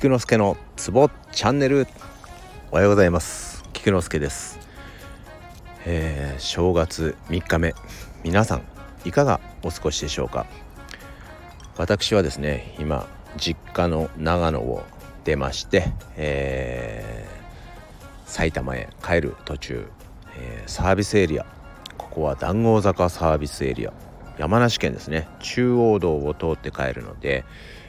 [0.00, 1.86] 菊之助のツボチャンネル。
[2.70, 3.62] おはようございます。
[3.74, 4.58] 菊之助です、
[5.84, 7.74] えー、正月3日目。
[8.24, 8.62] 皆さん
[9.04, 10.46] いかがお過ごしでしょうか？
[11.76, 14.84] 私はですね今実家の長野を
[15.24, 19.86] 出まして、えー、埼玉へ帰る途中、
[20.38, 21.44] えー、サービスエリア。
[21.98, 23.92] ここは談合坂サービスエリア。
[24.38, 25.28] 山梨県ですね。
[25.40, 27.44] 中央道を通って帰るので、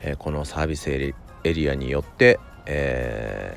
[0.00, 1.14] えー、このサービスエリ
[1.44, 3.56] エリアによって、え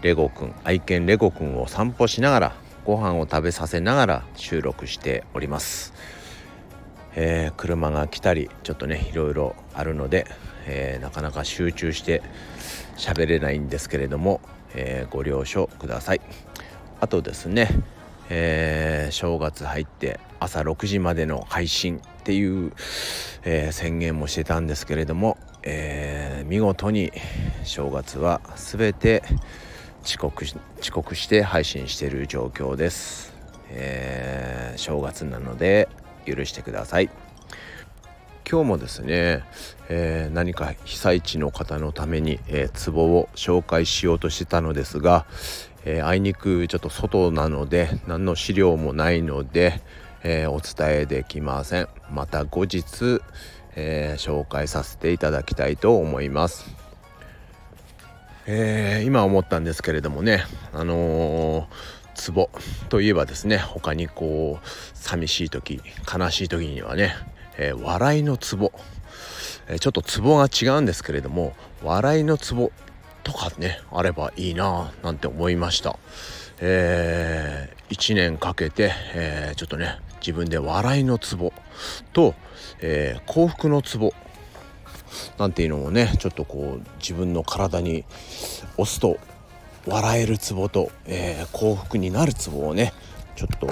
[0.00, 5.92] ー、レゴくん愛犬レゴくんを散歩しながらご飯を食べさせながら収録しております、
[7.14, 10.26] えー、車が来たりちょっとねいろいろあるので、
[10.66, 12.22] えー、なかなか集中して
[12.96, 14.40] 喋れないんですけれども、
[14.74, 16.20] えー、ご了承ください。
[17.00, 17.68] あとですね
[18.30, 22.72] え、正月入って朝6時までの配信っていう、
[23.44, 27.12] え、宣言もしてたんですけれども、えー、見事に
[27.64, 29.22] 正月は全て
[30.02, 30.44] 遅刻
[30.80, 33.34] 遅刻して配信している状況です、
[33.68, 35.88] え正月なので
[36.24, 37.10] 許してください。
[38.50, 39.44] 今日もですね、
[39.88, 45.24] えー、何か被災地の方のために、えー、壺を紹介しようとしてたのですが、
[45.84, 49.80] えー、あいにくちょっと外なので何の資料もないので、
[50.22, 51.88] え、お伝えできません。
[52.10, 53.20] また後日、
[53.76, 56.74] えー、紹介させていただきたいと思います、
[58.46, 61.68] え今思ったんですけれどもねあの
[62.14, 62.50] ツボ
[62.88, 65.80] といえばですね他にこう寂しい時
[66.12, 67.14] 悲しい時にはね、
[67.58, 68.72] え笑いのツボ
[69.68, 72.72] えちょっとツボが違うんですけれども笑いのツボ
[73.22, 75.98] とかねあればいいななんて思いました
[76.62, 81.52] えー、1年かけて、えー、ちょっとね自分で笑いのツボ
[82.12, 82.34] と、
[82.80, 84.12] えー、幸福のツボ
[85.38, 88.04] なんていうのもねちょっとこう自分の体に
[88.76, 89.18] 押すと
[89.86, 92.92] 笑えるツボと、えー、幸福になるツボをね
[93.36, 93.66] ちょっと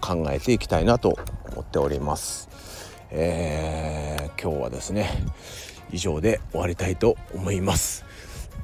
[0.00, 1.16] 考えていきたいなと
[1.52, 2.48] 思っております。
[3.10, 5.08] えー、今日はですね
[5.92, 8.04] 以上で終わりたいと思います。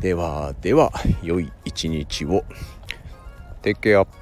[0.00, 0.92] ではでは
[1.22, 2.44] 良い一日を。
[3.62, 4.21] Take care.